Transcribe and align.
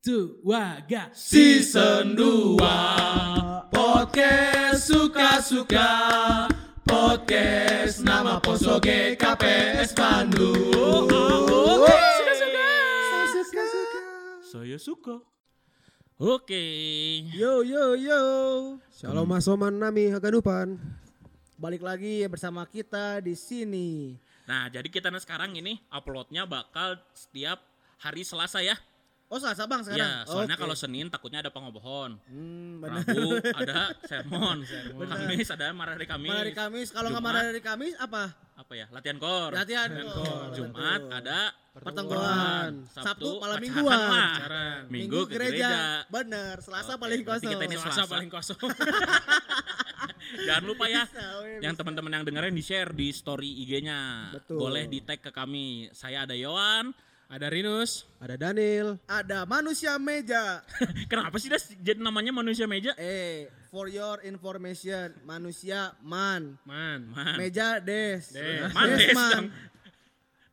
Tuwaga 0.00 1.12
Season 1.12 2.16
2 2.16 2.56
Podcast 3.68 4.88
suka-suka 4.88 5.92
Podcast 6.88 8.00
nama 8.00 8.40
Posoge 8.40 9.12
KPS 9.20 9.92
Bandung 9.92 11.04
Saya 14.48 14.80
suka. 14.80 15.20
Oke. 16.16 16.64
Yo 17.36 17.60
yo 17.60 17.92
yo. 17.92 18.22
Shalom 18.96 19.28
masoman 19.28 19.76
nami 19.76 20.08
haganupan. 20.08 20.80
Balik 21.60 21.84
lagi 21.84 22.24
bersama 22.24 22.64
kita 22.64 23.20
di 23.20 23.36
sini. 23.36 24.16
Nah, 24.48 24.72
jadi 24.72 24.88
kita 24.88 25.12
sekarang 25.20 25.52
ini 25.60 25.76
uploadnya 25.92 26.48
bakal 26.48 26.96
setiap 27.12 27.60
hari 28.00 28.24
Selasa 28.24 28.64
ya. 28.64 28.80
Oh 29.30 29.38
Selasa 29.38 29.62
Bang 29.70 29.86
sekarang. 29.86 30.02
Ya, 30.02 30.26
soalnya 30.26 30.58
Oke. 30.58 30.62
kalau 30.66 30.74
Senin 30.74 31.06
takutnya 31.06 31.38
ada 31.38 31.54
pengobohon. 31.54 32.18
Hmm, 32.26 32.82
benar. 32.82 33.06
Rabu 33.06 33.38
ada 33.62 33.94
sermon. 34.02 34.58
Kamis 35.06 35.48
ada 35.54 35.70
marah 35.70 35.94
dari 35.94 36.10
Kamis. 36.10 36.30
Marah 36.34 36.42
dari 36.42 36.54
Kamis, 36.58 36.88
kalau 36.90 37.08
nggak 37.14 37.22
marah 37.22 37.42
dari 37.46 37.62
Kamis 37.62 37.94
apa? 37.94 38.34
apa 38.60 38.72
ya? 38.76 38.86
Latihan 38.90 39.16
kor. 39.22 39.54
Latihan. 39.54 39.88
kor. 40.10 40.50
Jumat 40.52 41.02
ada 41.14 41.54
Pertemuan. 41.70 42.82
Sabtu, 42.90 43.06
Sabtu 43.06 43.28
malam 43.38 43.56
mingguan. 43.62 43.94
lah. 43.94 44.34
Pacaran. 44.36 44.80
Minggu, 44.90 45.20
ke 45.24 45.38
gereja. 45.38 46.02
Bener. 46.10 46.58
Selasa 46.58 46.98
Oke, 46.98 47.02
paling 47.06 47.22
kosong. 47.22 47.50
kita 47.54 47.64
ini 47.70 47.76
Selasa 47.78 48.02
Selasa. 48.02 48.12
paling 48.12 48.28
kosong. 48.28 48.58
Jangan 50.46 50.64
lupa 50.66 50.84
ya. 50.90 51.06
Bisa, 51.06 51.24
weh, 51.40 51.58
Yang 51.62 51.74
bisa. 51.74 51.80
teman-teman 51.80 52.10
yang 52.20 52.24
dengerin 52.26 52.54
di 52.54 52.62
share 52.62 52.90
di 52.92 53.08
story 53.10 53.50
IG-nya. 53.64 54.34
Betul. 54.34 54.58
Boleh 54.58 54.84
di 54.90 54.98
tag 55.00 55.22
ke 55.22 55.30
kami. 55.30 55.88
Saya 55.94 56.26
ada 56.26 56.34
Yowan. 56.34 56.90
Ada 57.30 57.46
Rinus. 57.46 58.10
Ada 58.18 58.34
Daniel. 58.34 58.98
Ada 59.06 59.46
manusia 59.46 59.94
meja. 60.02 60.66
Kenapa 61.10 61.38
sih 61.38 61.46
das 61.46 61.70
jadi 61.78 62.02
namanya 62.02 62.34
manusia 62.34 62.66
meja? 62.66 62.90
eh, 62.98 63.46
for 63.70 63.86
your 63.86 64.18
information, 64.26 65.14
manusia 65.22 65.94
man. 66.02 66.58
Man. 66.66 67.06
Man. 67.06 67.38
Meja 67.38 67.78
des. 67.78 68.34
Des. 68.34 68.66
Man, 68.74 68.86
des 68.98 69.14
man. 69.14 69.30
dong. 69.30 69.48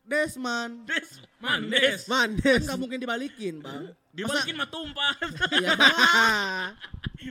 Desman. 0.08 0.68
Des. 0.88 1.08
Man, 1.42 1.60
Man, 2.08 2.30
des. 2.40 2.62
Kan 2.62 2.62
nggak 2.64 2.78
mungkin 2.80 2.98
dibalikin, 3.02 3.60
Bang. 3.60 3.92
Dibalikin 4.08 4.56
mah 4.56 4.70
tumpah. 4.70 5.12
Iya, 5.52 5.76
Bang. 5.82 6.72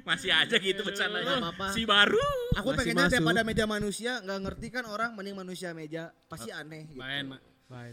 Masih 0.06 0.30
aja 0.30 0.56
gitu 0.59 0.86
bercandanya. 0.86 1.42
Apa-apa. 1.42 1.73
Si 1.73 1.88
baru. 1.88 2.20
Aku 2.54 2.76
Masih 2.76 2.78
pengennya 2.84 3.08
masuk. 3.09 3.16
daripada 3.17 3.42
meja 3.48 3.66
manusia 3.66 4.11
nggak 4.22 4.39
ngerti 4.44 4.67
kan 4.70 4.84
orang 4.86 5.16
mending 5.17 5.39
manusia 5.39 5.72
meja 5.72 6.11
pasti 6.28 6.52
aneh 6.54 6.86
gitu. 6.92 7.00
Main, 7.02 7.32
Mak. 7.32 7.42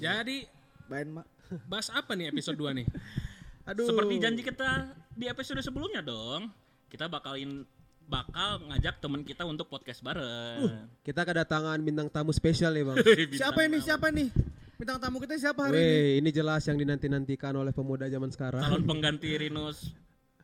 Jadi 0.02 0.50
Bain 0.84 1.08
mak. 1.08 1.24
Bahas 1.66 1.88
apa 1.90 2.12
nih 2.14 2.30
episode 2.30 2.56
2 2.56 2.78
nih? 2.82 2.86
Aduh. 3.70 3.88
Seperti 3.88 4.14
janji 4.20 4.42
kita 4.44 4.92
di 5.14 5.26
episode 5.26 5.60
sebelumnya 5.64 6.04
dong. 6.04 6.52
Kita 6.88 7.08
bakalin 7.08 7.64
bakal 8.04 8.60
ngajak 8.68 9.00
temen 9.00 9.24
kita 9.24 9.48
untuk 9.48 9.72
podcast 9.72 10.04
bareng. 10.04 10.88
Kita 11.00 11.24
kedatangan 11.24 11.80
bintang 11.80 12.12
tamu 12.12 12.30
spesial 12.36 12.76
nih 12.76 12.84
bang. 12.84 12.96
Siapa 13.40 13.64
ini? 13.64 13.78
Siapa 13.80 14.12
nih? 14.12 14.28
Bintang 14.74 14.98
tamu 14.98 15.22
kita 15.22 15.38
siapa 15.38 15.70
hari 15.70 15.78
ini? 15.78 15.80
Weh, 15.80 16.10
ini 16.18 16.30
jelas 16.34 16.66
yang 16.66 16.74
dinanti-nantikan 16.74 17.54
oleh 17.54 17.70
pemuda 17.70 18.10
zaman 18.10 18.28
sekarang. 18.34 18.58
calon 18.58 18.82
pengganti 18.82 19.30
Rinus 19.38 19.94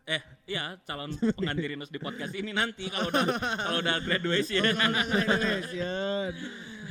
eh 0.07 0.23
iya 0.47 0.75
calon 0.83 1.15
pengganti 1.15 1.67
Rinus 1.71 1.91
di 1.91 1.99
podcast 2.03 2.35
ini 2.35 2.51
nanti 2.51 2.91
kalau 2.91 3.11
udah 3.11 3.27
kalau 3.37 3.79
udah 3.79 4.03
graduation 4.03 4.63
Graduation. 4.75 6.31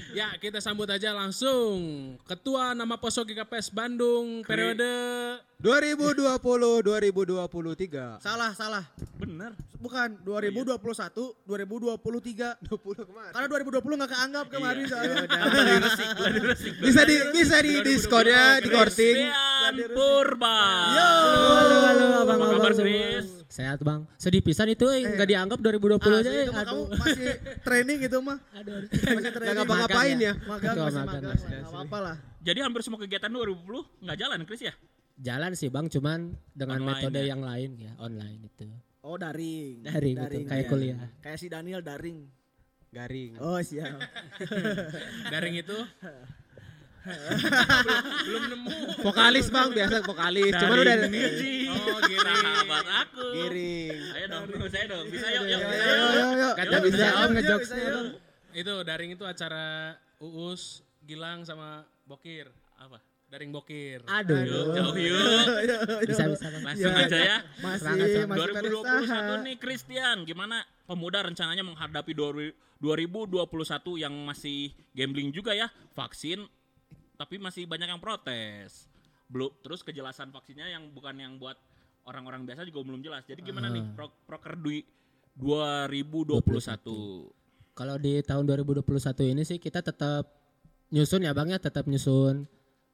Ya, 0.09 0.33
kita 0.41 0.57
sambut 0.57 0.89
aja 0.89 1.13
langsung 1.13 1.77
Ketua 2.25 2.73
nama 2.73 2.97
Poso 2.97 3.21
GKPS 3.21 3.69
Bandung 3.69 4.41
periode 4.41 4.89
2020 5.59 6.39
2023. 6.39 8.23
Salah, 8.23 8.55
salah. 8.55 8.87
bener 9.19 9.51
Bukan 9.75 10.23
2021, 10.23 10.79
2023. 10.79 12.63
20 12.63 13.07
kemarin. 13.11 13.31
Karena 13.35 13.47
2020 13.51 13.99
nggak 13.99 14.11
keanggap 14.11 14.45
kemarin 14.47 14.83
soalnya. 14.87 15.27
Tambah 15.27 15.63
diresik 15.67 16.09
lah 16.15 16.31
diresik 16.31 16.73
Bisa 16.79 17.01
di 17.03 17.15
bisa 17.35 17.57
di 17.59 17.73
diskonnya 17.83 18.63
di 18.63 18.69
korting. 18.71 19.17
Purba 19.91 20.59
Yo. 20.95 21.11
Halo, 21.59 21.77
halo, 21.85 22.05
abang, 22.23 22.39
apa 22.39 22.45
kabar 22.55 22.71
abang 22.71 22.73
semua. 22.75 22.87
Chris 22.87 23.38
Sehat 23.49 23.81
bang. 23.81 24.05
Sedih 24.21 24.45
pisan 24.45 24.69
itu, 24.69 24.85
eh, 24.93 25.01
nggak 25.01 25.25
dianggap 25.25 25.59
2020 25.59 26.21
aja. 26.21 26.29
Ah, 26.29 26.37
eh. 26.37 26.45
itu 26.45 26.53
mah 26.53 26.65
kamu 26.69 26.83
masih 27.01 27.29
training 27.65 27.97
gitu 28.05 28.17
mah. 28.21 28.37
Aduh. 28.53 28.85
Masih 28.85 29.31
training. 29.33 29.49
Gak 29.49 29.55
ngapa-ngapain 29.57 30.17
ya. 30.21 30.33
Magang 30.45 30.75
masih 30.77 31.01
magang, 31.01 31.23
Nggak 31.33 31.69
apa-apa 31.73 31.97
lah. 31.97 32.15
jadi 32.39 32.59
hampir 32.63 32.81
semua 32.85 33.01
kegiatan 33.01 33.27
2020 33.27 34.05
nggak 34.05 34.17
jalan 34.21 34.39
Chris 34.47 34.63
ya 34.63 34.73
Jalan 35.19 35.51
sih 35.51 35.67
bang, 35.67 35.91
cuman 35.91 36.31
dengan 36.55 36.79
Online 36.79 36.95
metode 36.95 37.19
ya? 37.19 37.27
yang 37.35 37.41
lain 37.43 37.69
ya, 37.75 37.91
online 37.99 38.39
itu. 38.47 38.71
Oh 39.03 39.19
daring. 39.19 39.83
Daring 39.83 40.15
gitu, 40.15 40.37
kayak 40.47 40.63
iya. 40.63 40.71
kuliah. 40.71 40.99
Kayak 41.19 41.37
si 41.43 41.47
Daniel 41.51 41.81
daring. 41.83 42.19
Garing. 42.95 43.35
Oh 43.43 43.59
siap. 43.59 43.99
daring 45.33 45.59
itu 45.59 45.75
belum 48.25 48.43
nemu. 48.49 48.71
Vokalis 49.01 49.47
bang, 49.47 49.69
biasa 49.69 49.95
vokalis. 50.01 50.53
Cuman 50.55 50.77
udah 50.77 50.95
oh 51.69 51.97
gini 52.03 52.19
sahabat 52.19 52.85
aku 53.01 53.23
giring. 53.33 53.99
ayo 54.13 54.25
dong 54.27 54.43
saya 54.67 54.85
dong 54.87 55.05
bisa 55.07 55.27
yuk 55.29 55.43
yuk 55.45 55.59
bisa 55.63 55.91
yuk. 56.35 56.53
Kata 56.55 56.77
bisa, 56.81 57.05
om, 57.21 57.29
ngejokes. 57.33 57.69
yo. 57.73 57.99
Itu 58.49 58.73
daring 58.81 59.11
itu 59.13 59.23
acara 59.23 59.93
Uus, 60.19 60.81
Gilang 61.01 61.45
sama 61.45 61.85
Bokir. 62.03 62.49
apa 62.75 62.97
Daring 63.29 63.53
Bokir. 63.53 64.01
Aduh. 64.03 64.41
yuk 64.41 64.65
jauh 64.73 64.95
yuk 64.97 65.21
Bisa 66.03 66.25
bisa 66.27 66.47
langsung 66.49 66.89
aja 66.91 67.17
ya 67.17 67.37
Masih, 67.61 67.93
masih 67.93 68.23
pada 68.25 68.57
2021 68.57 69.05
usaha. 69.05 69.35
nih 69.45 69.55
Christian 69.57 70.17
gimana 70.25 70.57
pemuda 70.83 71.21
rencananya 71.21 71.61
menghadapi 71.61 72.17
2021 72.17 74.01
yang 74.01 74.13
masih 74.25 74.73
gambling 74.91 75.29
juga 75.29 75.53
ya 75.53 75.69
vaksin 75.93 76.41
tapi 77.19 77.35
masih 77.35 77.67
banyak 77.67 77.91
yang 77.91 77.99
protes. 77.99 78.87
Belum 79.27 79.51
terus 79.59 79.83
kejelasan 79.83 80.31
vaksinnya 80.31 80.71
yang 80.71 80.87
bukan 80.95 81.19
yang 81.19 81.35
buat 81.35 81.59
orang-orang 82.07 82.47
biasa 82.47 82.63
juga 82.63 82.87
belum 82.87 83.03
jelas. 83.03 83.27
Jadi 83.27 83.43
gimana 83.43 83.67
nih 83.67 83.83
pro, 83.91 84.07
proker 84.23 84.55
dui 84.55 84.87
2021 85.35 86.39
Kalau 87.75 87.95
di 87.99 88.23
tahun 88.23 88.43
2021 88.47 89.35
ini 89.35 89.43
sih 89.43 89.59
kita 89.59 89.83
tetap 89.83 90.31
nyusun 90.95 91.27
ya 91.27 91.35
bang 91.35 91.51
ya, 91.51 91.59
tetap 91.59 91.87
nyusun 91.87 92.47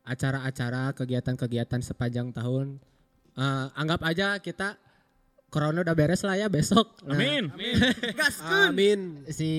acara-acara, 0.06 0.94
kegiatan-kegiatan 0.94 1.82
sepanjang 1.82 2.30
tahun. 2.34 2.78
Eh, 3.38 3.68
anggap 3.74 4.02
aja 4.06 4.38
kita 4.42 4.78
corona 5.50 5.82
udah 5.86 5.96
beres 5.96 6.22
lah 6.26 6.36
ya 6.36 6.48
besok. 6.52 7.00
Nah, 7.08 7.16
amin 7.16 7.48
Amin. 8.68 9.00
si 9.32 9.50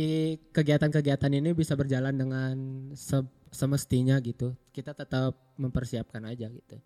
kegiatan-kegiatan 0.52 1.32
ini 1.32 1.56
bisa 1.56 1.72
berjalan 1.72 2.12
dengan 2.12 2.54
se- 2.92 3.32
semestinya 3.48 4.20
gitu. 4.20 4.52
Kita 4.74 4.92
tetap 4.92 5.32
mempersiapkan 5.56 6.20
aja 6.28 6.52
gitu. 6.52 6.76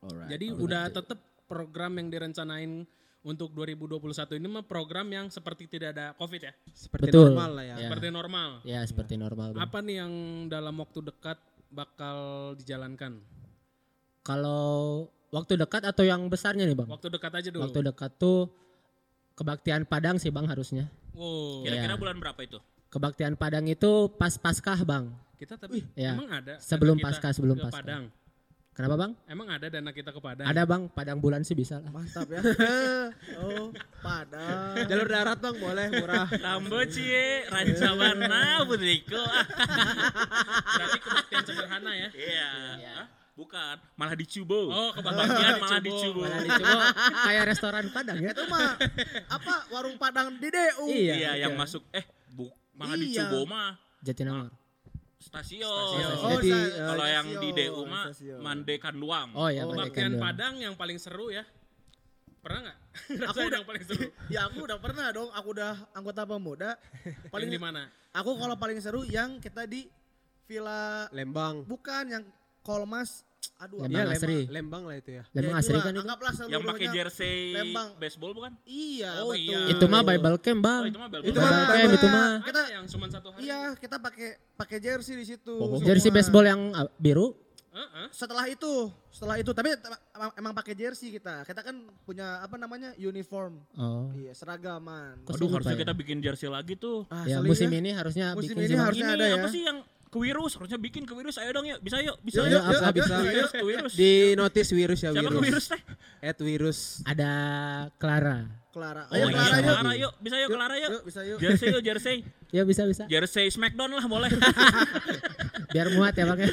Jadi 0.00 0.56
udah 0.56 0.88
tetap 0.88 1.20
program 1.44 2.00
yang 2.00 2.08
direncanain 2.08 2.88
untuk 3.20 3.52
2021 3.52 4.40
ini 4.40 4.48
mah 4.48 4.64
program 4.64 5.04
yang 5.12 5.28
seperti 5.28 5.68
tidak 5.68 5.92
ada 5.92 6.06
Covid 6.16 6.40
ya. 6.40 6.52
Seperti 6.72 7.12
Betul. 7.12 7.36
normal 7.36 7.50
lah 7.52 7.64
ya. 7.68 7.76
Ya. 7.76 7.88
Seperti 7.92 8.08
normal. 8.08 8.50
Ya 8.64 8.80
seperti 8.88 9.14
normal. 9.20 9.48
Bang. 9.52 9.60
Apa 9.60 9.78
nih 9.84 10.00
yang 10.00 10.12
dalam 10.48 10.80
waktu 10.80 11.04
dekat 11.04 11.36
bakal 11.68 12.16
dijalankan? 12.56 13.20
Kalau 14.24 15.08
waktu 15.30 15.52
dekat 15.58 15.82
atau 15.86 16.02
yang 16.06 16.26
besarnya 16.26 16.66
nih 16.66 16.76
bang? 16.76 16.88
Waktu 16.90 17.08
dekat 17.10 17.32
aja 17.34 17.48
dulu. 17.50 17.62
Waktu 17.66 17.80
dekat 17.86 18.10
tuh 18.18 18.50
kebaktian 19.38 19.86
Padang 19.86 20.18
sih 20.18 20.28
bang 20.28 20.46
harusnya. 20.46 20.90
Wow. 21.14 21.66
kira-kira 21.66 21.94
Iya. 21.94 22.00
bulan 22.00 22.16
berapa 22.22 22.40
itu 22.46 22.58
Kebaktian 22.90 23.34
Padang 23.38 23.70
itu 23.70 24.10
pas 24.18 24.34
Paskah 24.34 24.82
bang. 24.82 25.14
Kita 25.38 25.54
tapi 25.54 25.86
ya. 25.94 26.18
emang 26.18 26.26
ada 26.28 26.58
Sebelum 26.58 26.98
Paskah, 26.98 27.30
sebelum 27.30 27.54
ke 27.56 27.70
Paskah. 27.70 27.80
Padang. 27.86 28.04
Kenapa 28.70 28.94
bang? 28.96 29.12
Emang 29.28 29.46
ada 29.50 29.66
dana 29.68 29.90
kita 29.94 30.10
ke 30.10 30.20
Padang? 30.22 30.46
Ada 30.48 30.62
bang, 30.66 30.82
Padang 30.90 31.18
bulan 31.22 31.44
sih 31.46 31.54
bisa 31.54 31.78
lah. 31.78 31.90
Mantap 31.92 32.26
ya. 32.32 32.40
oh, 33.44 33.70
padahal. 34.02 34.88
Jalur 34.88 35.08
darat 35.10 35.38
bang 35.38 35.56
boleh 35.58 35.86
murah. 36.00 36.26
Tambo 36.44 36.80
cie 36.88 37.44
rancabana 37.46 38.64
putriku 38.66 39.20
Berarti 40.80 40.98
kebaktian 40.98 41.42
sederhana 41.44 41.92
ya. 41.94 42.08
iya 42.14 42.50
Hah? 43.04 43.06
Bukan 43.40 43.76
malah 43.96 44.12
dicubo 44.12 44.68
Oh, 44.68 44.90
kebaktian 44.92 45.56
malah 45.58 45.80
dicubo. 45.80 46.20
Malah 46.22 46.92
kayak 47.24 47.44
restoran 47.48 47.84
Padang 47.88 48.16
ya. 48.18 48.30
Itu 48.30 48.44
mah 48.46 48.76
apa 49.36 49.54
warung 49.68 49.96
Padang 49.96 50.36
di 50.36 50.48
DU. 50.48 50.86
Iya. 50.86 51.14
iya 51.16 51.30
yang 51.40 51.56
masuk 51.56 51.80
eh 51.90 52.04
bu 52.28 52.46
malah 52.72 52.94
Iya. 52.94 53.24
dicubo 53.24 53.48
mah 53.48 53.80
Jatinangor. 54.00 54.52
stasiun, 55.18 55.68
Oh, 56.16 56.32
Jadi, 56.34 56.48
sa- 56.48 56.72
kalau 56.86 57.04
stasiun, 57.04 57.12
yang 57.12 57.26
di 57.38 57.48
DU 57.54 57.80
mah 57.84 58.04
stasiun. 58.08 58.40
mandekan 58.40 58.94
luang 58.94 59.28
Oh 59.32 59.48
ya, 59.48 59.62
Kebaktian 59.62 60.16
doang. 60.16 60.22
Padang 60.22 60.54
yang 60.56 60.74
paling 60.74 60.96
seru 60.96 61.28
ya. 61.28 61.44
Pernah 62.40 62.60
nggak? 62.62 62.78
Aku 63.28 63.38
udah 63.38 63.52
yang 63.54 63.68
paling 63.68 63.84
seru. 63.84 64.04
Ya 64.34 64.40
aku 64.42 64.58
udah 64.62 64.78
pernah 64.78 65.06
dong, 65.10 65.28
aku 65.30 65.48
udah 65.52 65.76
anggota 65.92 66.24
pemuda. 66.24 66.70
Paling 67.28 67.28
Paling 67.30 67.48
di 67.48 67.58
mana? 67.58 67.82
Aku 68.10 68.32
kalau 68.34 68.56
paling 68.56 68.76
seru 68.76 69.04
yang 69.04 69.36
kita 69.38 69.64
di 69.64 69.84
Villa 70.44 71.06
Lembang. 71.10 71.62
bukan 71.62 72.04
yang 72.10 72.24
Kolmas 72.60 73.22
aduh 73.56 73.76
Lembang 73.78 73.92
Iya, 74.02 74.12
Asri. 74.14 74.36
Lembang, 74.38 74.50
Lembang 74.50 74.82
lah 74.84 74.96
itu 74.96 75.10
ya. 75.10 75.22
Lembang 75.30 75.50
Ya, 75.50 75.58
asri 75.58 75.78
kan 75.78 75.92
itu. 75.92 76.00
Anggaplah 76.02 76.32
Yang 76.46 76.62
pakai 76.66 76.86
jersey 76.90 77.36
Lembang. 77.50 77.88
baseball 77.96 78.32
bukan? 78.32 78.52
Iya, 78.64 79.10
Oh, 79.18 79.30
betul. 79.30 79.40
iya. 79.42 79.58
Itu 79.68 79.84
mah 79.86 80.02
Bible 80.02 80.36
Camp, 80.38 80.60
Bang. 80.60 80.80
Oh, 80.80 80.86
itu 80.86 80.98
mah 80.98 81.08
bel- 81.08 81.22
Itu 81.22 81.38
Bible 81.38 81.66
Camp 81.66 81.92
itu 81.92 82.06
mah. 82.06 82.30
Kita 82.30 82.40
Kita 82.42 82.62
yang 82.70 82.84
cuma 82.86 83.06
satu 83.06 83.28
hari. 83.30 83.40
iya, 83.42 83.60
kita 83.74 83.96
pakai 83.96 84.28
pakai 84.54 84.78
jersey 84.78 85.14
di 85.14 85.24
situ. 85.26 85.54
Oh, 85.54 85.66
semua. 85.70 85.86
Jersey 85.86 86.10
baseball 86.10 86.44
yang 86.46 86.60
ah, 86.72 86.88
biru. 86.94 87.36
Heeh. 87.70 88.06
Setelah 88.10 88.44
itu, 88.44 88.72
setelah 89.10 89.38
itu 89.38 89.50
tapi 89.52 89.70
emang, 90.34 90.50
pakai 90.52 90.74
jersey 90.74 91.08
kita. 91.10 91.46
Kita 91.46 91.62
kan 91.62 91.76
punya 92.02 92.40
apa 92.40 92.56
namanya? 92.56 92.90
uniform. 92.98 93.62
Oh. 93.74 94.10
Iya, 94.12 94.34
seragaman. 94.34 95.22
Aduh, 95.22 95.46
harusnya 95.48 95.76
ya? 95.76 95.80
kita 95.80 95.92
bikin 95.94 96.18
jersey 96.18 96.48
lagi 96.48 96.74
tuh. 96.74 97.06
Ah, 97.06 97.22
Ya 97.24 97.38
musim 97.40 97.68
ya. 97.68 97.78
ini 97.78 97.90
harusnya 97.92 98.34
Musim 98.34 98.52
bikin 98.52 98.66
ini 98.66 98.76
harusnya 98.76 99.06
Ini 99.06 99.14
ada 99.14 99.24
ya. 99.24 99.36
apa 99.38 99.48
sih 99.48 99.62
yang 99.62 99.78
kewirus? 100.10 100.58
Harusnya 100.58 100.76
bikin 100.76 101.06
kewirus. 101.06 101.38
Ayo 101.38 101.50
dong 101.50 101.64
yuk. 101.64 101.78
Bisa 101.80 102.02
yuk. 102.02 102.18
Bisa 102.20 102.42
Yuk, 102.42 102.50
yuk. 102.50 102.60
yuk, 102.60 102.74
Yuk, 102.76 102.92
bisa. 102.92 103.14
Kewirus, 103.16 103.50
kewirus. 103.54 103.92
Di 103.94 104.10
notis 104.34 104.68
virus 104.70 105.00
ya 105.00 105.10
Siapa 105.10 105.22
virus. 105.22 105.38
kewirus 105.38 105.64
teh? 105.70 105.80
At 106.20 106.38
virus. 106.38 106.78
Ada 107.02 107.30
Clara. 107.96 108.38
Clara. 108.70 109.02
Oh, 109.10 109.14
Ayo 109.14 109.26
iya, 109.26 109.34
Clara 109.34 109.56
yuk. 109.56 109.66
Clara 109.66 109.92
yuk. 109.94 110.12
Bisa 110.18 110.36
yuk 110.36 110.50
Clara 110.50 110.74
yuk. 110.76 110.90
Yuk, 110.90 111.02
bisa 111.04 111.20
yuk. 111.24 111.38
Jersey 111.38 111.66
yuk, 111.70 111.82
jersey. 111.88 112.16
Ya 112.50 112.62
bisa 112.62 112.82
bisa. 112.84 113.02
Jersey 113.06 113.46
Smackdown 113.48 113.90
lah 113.90 114.06
boleh. 114.06 114.30
Biar 115.72 115.86
muat 115.90 116.14
ya, 116.14 116.26
Bang. 116.26 116.38
ya. 116.38 116.50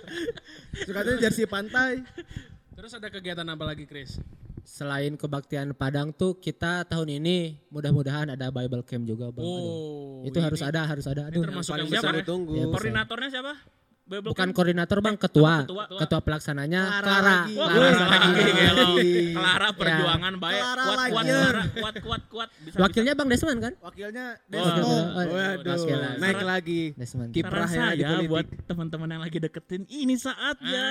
Suka 0.88 1.00
tuh 1.02 1.16
jersey 1.16 1.44
pantai. 1.44 2.00
Terus 2.72 2.92
ada 2.96 3.08
kegiatan 3.08 3.44
apa 3.44 3.64
lagi, 3.64 3.84
Chris? 3.84 4.16
Selain 4.64 5.12
kebaktian 5.12 5.76
Padang 5.76 6.12
tuh 6.12 6.38
kita 6.38 6.88
tahun 6.88 7.20
ini 7.20 7.60
mudah-mudahan 7.68 8.32
ada 8.32 8.48
Bible 8.48 8.80
Camp 8.80 9.04
juga, 9.04 9.28
Bang. 9.28 9.44
Oh, 9.44 10.09
Itu 10.26 10.38
harus 10.42 10.60
ada, 10.60 10.84
harus 10.84 11.06
ada. 11.08 11.28
Aduh. 11.28 11.42
termasuk 11.44 11.72
yang 11.76 11.88
siapa? 11.88 12.20
ditunggu. 12.20 12.52
Ya. 12.56 12.66
Koordinatornya 12.68 13.28
siapa? 13.32 13.52
Bukan 14.10 14.34
Camp? 14.42 14.50
koordinator, 14.52 14.98
Bang, 14.98 15.14
ketua. 15.14 15.62
ketua? 15.62 15.84
Ketua, 15.86 16.18
pelaksananya 16.18 16.82
Clara 16.82 17.06
Clara. 17.06 17.38
Wah, 17.46 17.68
Clara 17.70 18.06
lagi. 18.10 18.42
gelo. 18.50 18.86
Lagi. 18.90 19.12
Clara 19.30 19.68
perjuangan 19.70 20.34
baik. 20.36 20.58
Clara 20.60 20.82
Kuat, 20.82 20.98
kuat. 21.06 21.24
Clara. 21.24 21.62
Kuat, 21.70 21.94
kuat, 22.02 22.22
kuat. 22.26 22.48
Bisa, 22.58 22.76
Wakilnya 22.76 23.14
Bang 23.14 23.30
Desmond 23.30 23.60
kan? 23.60 23.72
Wakilnya 23.80 24.26
Oh. 24.34 24.50
Desmond. 24.50 25.06
Oh, 25.06 25.24
Waduh, 25.30 25.70
Wakil 25.70 25.96
lagi. 25.96 26.18
naik 26.18 26.40
lagi. 26.42 26.80
Desmond. 26.92 27.30
bisa. 27.30 27.38
Di 27.38 27.42
saya 27.70 27.94
politik. 28.18 28.26
buat 28.26 28.46
teman-teman 28.66 29.08
yang 29.08 29.22
lagi 29.22 29.38
deketin, 29.38 29.82
ini 29.86 30.14
saatnya. 30.16 30.84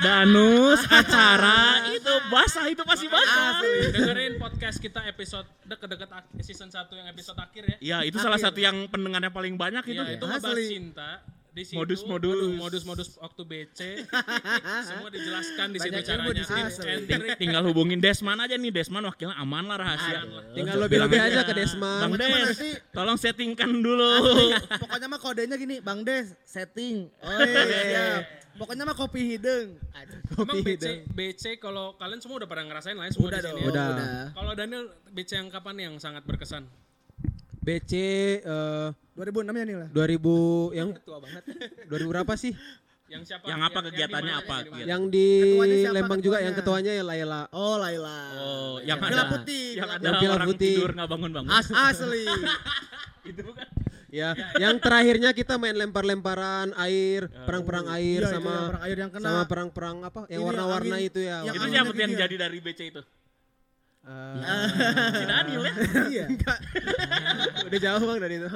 Danus, 0.00 0.80
acara, 0.90 1.60
itu 1.88 2.12
basah, 2.26 2.66
itu 2.66 2.82
pasti 2.82 3.06
basah. 3.06 3.60
Dengerin 3.92 4.34
podcast 4.36 4.78
kita 4.78 5.04
episode 5.04 5.44
deket-deket 5.62 6.08
season 6.40 6.68
1 6.68 6.88
yang 6.90 7.06
episode 7.06 7.36
akhir 7.36 7.62
ya. 7.64 7.76
Ya, 7.78 7.98
itu 8.02 8.16
salah 8.16 8.38
satu 8.38 8.58
yang 8.58 8.88
pendengarnya 8.88 9.28
paling 9.28 9.54
banyak 9.54 9.84
itu. 9.86 10.00
Iya, 10.00 10.16
itu 10.16 10.24
Asli. 10.26 10.64
cinta. 10.66 11.20
Di 11.52 11.68
situ, 11.68 11.76
Modus-modus. 11.76 12.56
modus-modus 12.56 13.08
waktu 13.20 13.42
BC. 13.44 13.80
semua 14.88 15.12
dijelaskan 15.12 15.66
di 15.68 15.78
situ 15.84 16.00
caranya. 16.00 16.32
di 16.32 16.40
sini. 16.42 16.60
Tips 16.64 16.78
and 16.80 17.04
Ting- 17.04 17.20
trick. 17.20 17.36
tinggal 17.36 17.62
hubungin 17.68 18.00
Desman 18.00 18.40
aja 18.40 18.56
nih, 18.56 18.72
Desman 18.72 19.04
wakilnya 19.04 19.36
aman 19.36 19.68
lah 19.68 19.76
rahasia. 19.76 20.24
Tinggal 20.56 20.80
lebih-lebih 20.80 21.12
Bilang 21.12 21.28
aja 21.28 21.40
ke 21.44 21.52
Desman. 21.52 22.00
Bang 22.00 22.14
Des, 22.16 22.56
tolong 22.88 23.20
settingkan 23.20 23.68
dulu. 23.68 24.10
Pokoknya 24.80 25.06
mah 25.06 25.20
kodenya 25.20 25.60
gini, 25.60 25.84
Bang 25.84 26.00
Des, 26.02 26.32
setting. 26.42 27.12
Oh 27.20 27.28
iya. 27.44 28.24
Pokoknya 28.52 28.84
mah 28.84 28.96
kopi 28.96 29.36
hidung. 29.36 29.76
Emang 30.32 30.60
BC, 30.60 31.04
BC 31.08 31.56
kalau 31.56 31.92
kalian 31.96 32.20
semua 32.20 32.40
udah 32.40 32.48
pernah 32.48 32.64
ngerasain 32.66 32.96
lah 32.96 33.04
ya 33.04 33.12
semua 33.12 33.28
Udah 33.28 33.40
di 33.40 33.44
sini. 33.44 33.52
dong, 33.52 33.60
ya. 33.60 33.68
Udah. 33.68 33.88
Kalau 34.32 34.52
Daniel 34.52 34.84
BC 35.08 35.30
yang 35.36 35.48
kapan 35.48 35.76
yang 35.78 35.94
sangat 35.96 36.24
berkesan? 36.24 36.64
BC 37.60 37.92
eh, 38.40 38.88
2006 39.12 39.52
ya 39.52 39.64
nih 39.64 39.76
lah. 39.76 39.88
2000 39.90 40.72
yang 40.72 40.88
tua 40.98 41.18
banget. 41.20 41.42
2000 41.86 42.12
berapa 42.12 42.32
sih? 42.34 42.52
Yang 43.06 43.22
siapa? 43.28 43.44
Yang 43.44 43.60
apa 43.68 43.78
kegiatannya 43.84 44.34
apa? 44.34 44.56
yang 44.56 44.64
di 44.64 44.70
mana? 44.72 44.84
Yang 44.88 45.02
di 45.06 45.26
Ketuanya 45.28 45.76
siapa 45.76 45.96
Lembang 46.00 46.20
juga 46.20 46.36
yang 46.40 46.54
ketuanya? 46.56 46.90
ya 46.90 47.04
Laila. 47.04 47.40
Oh 47.52 47.76
Laila. 47.76 48.18
Oh, 48.40 48.74
yang 48.80 48.96
Pila 48.96 49.12
ada 49.12 49.24
putih. 49.28 49.66
yang 49.76 49.84
pila 49.84 49.92
ada 49.92 50.04
Yang 50.08 50.14
pila 50.16 50.32
orang 50.32 50.48
putih. 50.48 50.72
tidur 50.72 50.90
nggak 50.96 51.08
bangun-bangun. 51.12 51.50
As 51.52 51.68
asli. 51.68 52.24
itu 53.30 53.40
bukan. 53.44 53.66
Ya, 54.12 54.36
yang 54.60 54.76
terakhirnya 54.76 55.32
kita 55.32 55.56
main 55.56 55.72
lempar-lemparan 55.72 56.76
air, 56.76 57.32
perang-perang 57.48 57.88
air 57.96 58.20
Iya, 58.20 58.28
itu 58.28 58.34
sama 58.36 58.52
yang 58.52 58.68
perang 58.68 58.82
air 58.84 58.96
yang 59.00 59.10
kena. 59.12 59.24
sama 59.24 59.42
perang-perang 59.48 59.96
apa? 60.04 60.20
Yang 60.28 60.42
warna-warna 60.44 60.96
itu 61.00 61.20
ya. 61.20 61.36
yang 61.40 61.54
itu 61.56 61.66
yang 61.72 61.86
yang 61.96 62.12
jadi 62.20 62.34
dari 62.36 62.58
BC 62.60 62.80
itu. 62.92 63.00
Eh, 64.02 64.34
Si 65.14 65.24
Daniel 65.30 65.62
ya. 65.62 65.72
Iya. 66.10 66.26
udah 67.70 67.78
jauh 67.78 68.02
bang 68.02 68.18
dari 68.18 68.34
itu. 68.42 68.48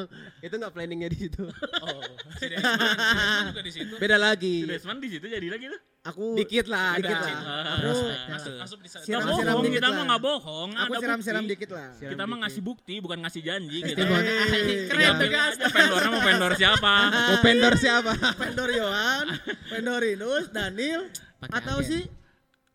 Itu 0.42 0.54
nggak 0.58 0.72
planningnya 0.74 1.06
di 1.06 1.18
situ. 1.22 1.46
Oh, 1.86 2.02
si 2.34 2.50
Desmond, 2.50 2.90
si 2.90 3.46
juga 3.46 3.62
di 3.62 3.72
situ. 3.72 3.94
Beda 3.94 4.16
Si 4.18 4.22
lagi. 4.26 4.56
Desman 4.66 4.98
di 4.98 5.06
situ 5.06 5.26
jadi 5.30 5.46
lagi 5.46 5.70
tuh. 5.70 5.80
Aku 6.06 6.34
Dikit 6.34 6.66
lah, 6.66 6.98
Dikit 6.98 7.14
lah. 7.14 7.38
Aku 7.78 7.90
asup 8.34 8.54
asup 8.58 8.78
di 8.82 8.90
sana. 8.90 9.22
Bohong, 9.22 9.70
kita 9.70 9.88
mah 9.90 10.04
nggak 10.10 10.22
bohong. 10.22 10.70
aku 10.74 10.92
siram-siram 10.98 11.44
dikit 11.46 11.70
lah. 11.70 11.94
Kita 11.94 12.22
mah 12.26 12.36
ngasih 12.42 12.62
bukti, 12.66 12.94
bukan 12.98 13.18
ngasih 13.22 13.42
janji. 13.46 13.86
Gitu. 13.86 14.02
Testimoni. 14.02 14.74
Keren 14.90 15.14
tegas. 15.22 15.52
Vendornya 15.62 16.10
mau 16.10 16.22
vendor 16.26 16.52
siapa? 16.58 16.94
Mau 17.30 17.38
vendor 17.42 17.74
siapa? 17.78 18.12
Vendor 18.34 18.70
Yohan, 18.74 19.26
Vendor 19.70 20.02
Inus, 20.10 20.50
Daniel, 20.50 21.06
atau 21.38 21.78
si 21.86 22.06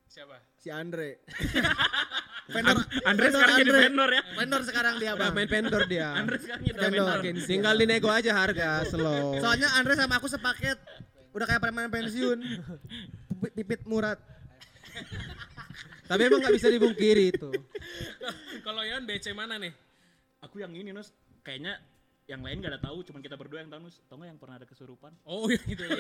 Siapa? 0.08 0.40
si 0.56 0.72
Andre. 0.72 1.20
vendor 2.51 2.77
Andre 3.01 3.27
sekarang 3.27 3.56
jadi 3.57 3.71
vendor 3.81 4.09
ya. 4.09 4.21
Vendor 4.36 4.62
sekarang 4.62 4.94
dia 4.98 5.12
bang. 5.15 5.31
main 5.31 5.48
vendor 5.48 5.83
dia. 5.86 6.07
Andre 6.13 6.38
sekarang 6.38 6.63
jadi 6.63 6.77
Vendor. 6.77 7.18
vendor. 7.19 7.48
Tinggal 7.48 7.74
dinego 7.75 8.09
aja 8.09 8.31
harga 8.31 8.69
slow. 8.86 9.39
Soalnya 9.39 9.71
Andre 9.74 9.94
sama 9.95 10.19
aku 10.19 10.27
sepaket. 10.27 10.77
Udah 11.31 11.48
kayak 11.48 11.62
pemain 11.62 11.88
pensiun. 11.88 12.39
Pipit- 13.51 13.88
Murad. 13.88 14.19
Tapi 16.06 16.21
emang 16.21 16.44
nggak 16.44 16.56
bisa 16.59 16.68
dibungkiri 16.68 17.31
itu. 17.31 17.50
Kalau 18.62 18.83
Yon 18.83 19.07
BC 19.07 19.31
mana 19.31 19.56
nih? 19.56 19.71
Aku 20.44 20.59
yang 20.59 20.74
ini 20.74 20.92
Nus, 20.92 21.15
kayaknya 21.39 21.80
yang 22.31 22.42
lain 22.48 22.63
gak 22.63 22.72
ada 22.80 22.81
tahu, 22.88 23.04
cuman 23.04 23.19
kita 23.19 23.36
berdua 23.36 23.60
yang 23.60 23.68
tahu 23.68 23.83
Nus. 23.83 24.00
Tahu 24.07 24.16
nggak 24.24 24.30
yang 24.31 24.39
pernah 24.39 24.56
ada 24.56 24.68
kesurupan? 24.68 25.12
Oh 25.28 25.51
iya 25.51 25.60
gitu 25.68 25.83
ya. 25.92 26.00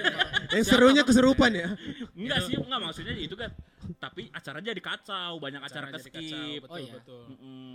Yang 0.55 0.65
serunya 0.71 1.03
keserupan 1.03 1.51
ya. 1.51 1.75
Enggak 2.15 2.39
sih, 2.47 2.55
enggak 2.55 2.79
maksudnya 2.79 3.13
itu 3.19 3.35
kan. 3.35 3.51
Tapi 3.99 4.31
acara 4.31 4.63
jadi 4.63 4.79
kacau, 4.79 5.35
banyak 5.43 5.59
acara, 5.59 5.91
Acara 5.91 5.99
keskip. 5.99 6.15
kacau, 6.15 6.47
betul, 6.63 6.71
Oh 6.71 6.77
iya. 6.79 6.93
betul. 6.95 7.23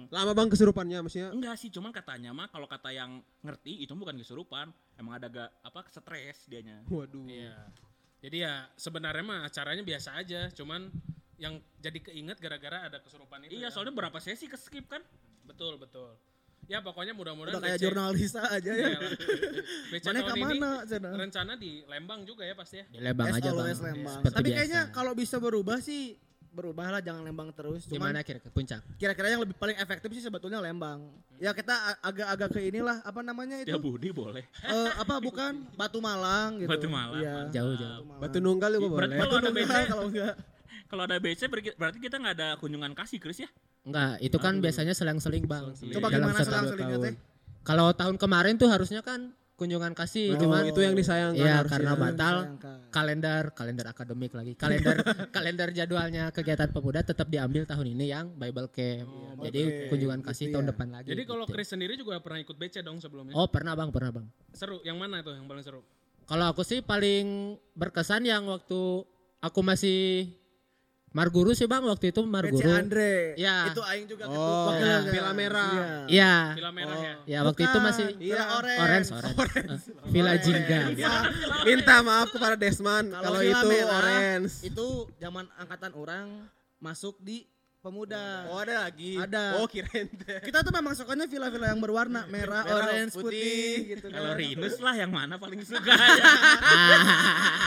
Lama 0.08 0.32
bang 0.32 0.48
keserupannya 0.48 0.98
maksudnya. 1.04 1.28
Enggak 1.36 1.54
sih, 1.60 1.68
cuman 1.68 1.92
katanya 1.92 2.30
mah 2.32 2.48
kalau 2.48 2.64
kata 2.64 2.88
yang 2.96 3.20
ngerti 3.44 3.84
itu 3.84 3.92
bukan 3.92 4.16
kesurupan, 4.16 4.72
emang 4.96 5.20
ada 5.20 5.28
gak 5.28 5.50
apa 5.60 5.80
stres 5.92 6.48
dianya. 6.48 6.80
Waduh. 6.88 7.28
Iya. 7.28 7.68
Jadi 8.24 8.36
ya 8.40 8.64
sebenarnya 8.80 9.22
mah 9.22 9.40
acaranya 9.44 9.84
biasa 9.84 10.16
aja, 10.16 10.48
cuman 10.56 10.88
yang 11.36 11.60
jadi 11.84 12.00
keinget 12.00 12.40
gara-gara 12.40 12.88
ada 12.88 12.96
kesurupan 13.04 13.44
itu. 13.44 13.60
Iya, 13.60 13.68
ya. 13.68 13.74
soalnya 13.74 13.92
berapa 13.92 14.16
sesi 14.16 14.48
keskip 14.48 14.88
kan? 14.88 15.04
betul 15.46 15.78
betul. 15.78 16.10
Ya 16.66 16.78
pokoknya 16.80 17.14
mudah-mudahan 17.14 17.54
Udah 17.54 17.62
kayak 17.62 17.78
jurnalis 17.78 18.34
aja 18.34 18.58
ya. 18.58 18.74
Iya. 18.74 18.98
BC 19.88 20.04
Mana 20.04 20.18
tahun 20.20 20.26
ke 20.26 20.34
ini 20.36 20.58
mana, 20.58 20.70
rencana 21.14 21.52
di 21.54 21.70
Lembang 21.84 22.20
juga 22.22 22.42
ya 22.42 22.54
pasti 22.54 22.76
ya. 22.76 22.84
Di 22.86 22.98
Lembang 22.98 23.26
aja 23.28 23.48
bang. 23.48 23.66
Lembang. 23.72 24.14
Seperti 24.18 24.34
Tapi 24.34 24.42
biasa. 24.44 24.56
kayaknya 24.56 24.80
kalau 24.90 25.12
bisa 25.12 25.36
berubah 25.38 25.78
sih 25.78 26.18
berubah 26.48 26.88
lah 26.88 26.98
jangan 26.98 27.22
Lembang 27.22 27.52
terus. 27.52 27.84
Cuman 27.84 28.10
Gimana 28.10 28.20
kira 28.20 28.40
ke 28.40 28.48
puncak? 28.48 28.80
kira-kira 28.96 29.28
yang 29.28 29.40
lebih 29.40 29.54
paling 29.54 29.76
efektif 29.76 30.08
sih 30.10 30.24
sebetulnya 30.24 30.58
Lembang. 30.58 31.06
Ya 31.36 31.52
kita 31.52 31.70
agak-agak 32.00 32.48
ke 32.50 32.60
inilah 32.64 32.98
apa 33.00 33.20
namanya 33.20 33.60
itu? 33.60 33.70
Ya 33.70 33.78
Budi 33.78 34.10
boleh. 34.10 34.42
Eh, 34.64 34.90
apa 34.96 35.20
bukan 35.20 35.68
Batu 35.72 36.00
Malang 36.00 36.58
gitu. 36.58 36.66
Batu 36.66 36.88
Malang, 36.88 37.20
Iya. 37.20 37.34
Jauh 37.52 37.74
jauh. 37.74 38.02
Batu 38.16 38.38
nunggal 38.40 38.74
juga 38.74 38.88
Berarti 38.96 39.14
boleh. 39.14 39.18
kalau 39.22 39.36
ada 39.38 39.50
BC, 39.52 39.74
kalau 39.86 40.04
enggak. 40.08 40.34
kalau 40.86 41.02
ada 41.04 41.16
BC 41.20 41.40
berarti- 41.46 42.00
kita 42.00 42.16
nggak 42.16 42.34
ada 42.34 42.48
kunjungan 42.56 42.90
kasih 42.92 43.18
Chris 43.18 43.38
ya? 43.38 43.50
Enggak, 43.86 44.18
itu 44.18 44.36
kan 44.36 44.58
biasanya 44.58 44.92
selang-seling 44.92 45.46
bang. 45.46 45.70
Coba 45.70 46.10
Dalam 46.10 46.26
gimana 46.26 46.38
selang-selingnya 46.42 46.98
tahun. 46.98 47.06
teh? 47.06 47.14
Kalau 47.62 47.86
tahun 47.94 48.16
kemarin 48.18 48.54
tuh 48.56 48.66
harusnya 48.66 49.00
kan 49.00 49.30
kunjungan 49.56 49.96
kasih, 49.96 50.36
Itu, 50.36 50.44
cuman 50.44 50.68
itu 50.68 50.80
yang 50.84 50.92
disayangkan 50.92 51.40
Iya, 51.40 51.64
karena 51.64 51.96
batal 51.96 52.34
disayangkan. 52.44 52.78
kalender 52.92 53.42
kalender 53.50 53.86
akademik 53.88 54.30
lagi. 54.30 54.52
Kalender 54.52 54.96
kalender 55.34 55.68
jadwalnya 55.72 56.28
kegiatan 56.28 56.68
pemuda 56.68 57.00
tetap 57.00 57.26
diambil 57.26 57.64
tahun 57.64 57.86
ini 57.88 58.04
yang 58.06 58.36
Bible 58.36 58.68
Camp. 58.68 59.08
Jadi 59.40 59.88
kunjungan 59.88 60.20
kasih 60.20 60.52
tahun 60.52 60.66
depan 60.68 60.88
lagi. 60.92 61.08
Jadi 61.08 61.22
kalau 61.24 61.46
gitu. 61.46 61.54
Chris 61.56 61.72
sendiri 61.72 61.96
juga 61.96 62.20
pernah 62.20 62.38
ikut 62.38 62.52
BC 62.52 62.82
dong 62.82 63.00
sebelumnya. 63.00 63.32
Oh, 63.32 63.48
pernah 63.48 63.72
Bang, 63.72 63.88
pernah 63.88 64.12
Bang. 64.12 64.26
Seru. 64.52 64.82
Yang 64.82 64.96
mana 64.98 65.24
itu 65.24 65.32
yang 65.32 65.46
paling 65.46 65.64
seru? 65.64 65.80
Kalau 66.26 66.46
aku 66.50 66.60
sih 66.60 66.82
paling 66.82 67.56
berkesan 67.72 68.26
yang 68.26 68.44
waktu 68.44 69.06
aku 69.40 69.60
masih 69.62 70.26
Marguru 71.16 71.56
sih 71.56 71.64
Bang, 71.64 71.88
waktu 71.88 72.12
itu 72.12 72.20
Marguru. 72.28 72.68
Andre. 72.68 73.32
Ya. 73.40 73.72
Itu 73.72 73.80
aing 73.80 74.04
juga 74.04 74.28
Oh, 74.28 74.68
wakilnya. 74.68 75.08
Villa 75.08 75.32
Merah. 75.32 75.72
Iya. 75.72 75.88
Iya. 76.12 76.34
Villa 76.60 76.72
Merah 76.76 76.98
ya. 77.00 77.14
Ya, 77.24 77.38
waktu 77.40 77.62
itu 77.64 77.78
masih 77.80 78.06
Villa 78.20 78.44
Orange. 78.60 78.80
orange, 78.84 79.08
orange. 79.16 79.84
Eh, 79.88 80.10
Villa 80.12 80.34
Jingga. 80.36 80.80
Minta 81.64 81.96
maaf 82.04 82.28
kepada 82.28 82.54
Desman 82.60 83.08
Kalau 83.08 83.40
itu 83.40 83.68
orange. 83.88 84.52
Itu 84.60 84.86
zaman 85.16 85.48
angkatan 85.56 85.96
orang 85.96 86.26
masuk 86.76 87.16
di 87.24 87.48
pemuda. 87.86 88.50
Oh 88.50 88.58
ada 88.58 88.84
lagi. 88.84 89.14
Ada. 89.14 89.62
Oh 89.62 89.70
kirain. 89.70 90.10
Kita 90.42 90.60
tuh 90.60 90.74
memang 90.74 90.92
sukanya 90.92 91.24
villa-villa 91.24 91.70
yang 91.70 91.78
berwarna 91.78 92.26
merah, 92.26 92.66
Merah, 92.66 92.76
orange, 92.82 93.14
putih, 93.14 93.30
putih. 93.30 93.74
gitu 93.94 94.06
Kalau 94.10 94.34
kan. 94.34 94.40
Rinus 94.42 94.76
lah 94.82 94.94
yang 94.98 95.12
mana 95.14 95.34
paling 95.38 95.62
suka. 95.62 95.94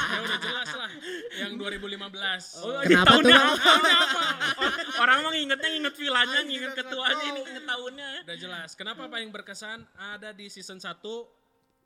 Ya 0.10 0.20
udah 0.20 0.40
jelas 0.42 0.70
lah. 0.74 0.90
Yang 1.38 1.52
2015. 1.56 2.66
Oh, 2.66 2.82
Kenapa 2.82 3.08
tahunnya 3.14 3.38
tuh? 3.38 3.56
Tahunnya 3.56 3.96
apa? 3.96 4.22
Or- 4.58 4.78
Orang 5.06 5.18
mah 5.24 5.32
ngingetnya 5.32 5.70
nginget 5.70 5.96
vilanya, 5.96 6.40
nginget 6.44 6.74
ketuanya, 6.76 7.24
ini 7.24 7.40
nginget 7.40 7.66
tahunnya. 7.66 8.10
Udah 8.28 8.38
jelas. 8.38 8.70
Kenapa 8.76 9.08
paling 9.08 9.30
berkesan 9.30 9.80
ada 9.96 10.36
di 10.36 10.52
season 10.52 10.76
1 10.76 11.00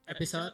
Episode 0.09 0.53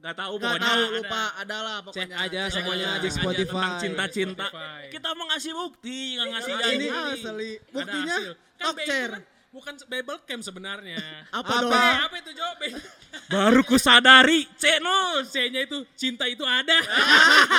Gak 0.00 0.16
tahu 0.16 0.34
Gak 0.34 0.42
pokoknya. 0.42 0.64
tahu 0.64 0.80
ada. 0.80 0.96
lupa 0.96 1.22
adalah 1.36 1.76
Cek 1.76 1.86
pokoknya. 1.86 2.16
aja 2.18 2.40
Cek 2.42 2.52
semuanya 2.56 2.88
aja. 2.90 3.00
Cek 3.02 3.12
Spotify. 3.14 3.44
tentang 3.44 3.72
cinta-cinta. 3.78 4.46
Kita 4.88 5.08
mau 5.12 5.26
ngasih 5.28 5.52
bukti, 5.52 5.98
nggak 6.16 6.28
ngasih 6.30 6.52
Ini 6.52 6.62
janji. 6.62 6.86
asli. 6.88 7.50
Ada 7.52 7.68
Buktinya. 7.70 8.16
Kan 8.16 8.34
talk 8.58 8.74
itu 8.74 8.88
chair. 8.88 9.10
kan 9.10 9.22
bukan 9.50 9.74
Bible 9.84 10.18
Camp 10.24 10.42
sebenarnya. 10.42 10.98
Apa, 11.38 11.52
Apa? 11.60 11.76
Eh, 11.76 11.96
apa 12.02 12.16
itu 12.18 12.30
Jo? 12.32 12.48
B. 12.56 12.62
Baru 13.32 13.60
ku 13.60 13.76
sadari, 13.76 14.48
Cenus. 14.54 15.28
C-nya 15.28 15.60
itu 15.62 15.84
cinta 15.94 16.24
itu 16.24 16.42
ada. 16.42 16.80